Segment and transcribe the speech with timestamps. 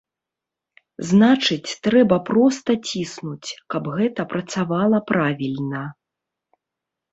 [1.09, 5.87] Значыць, трэба проста ціснуць, каб гэта працавала правільна.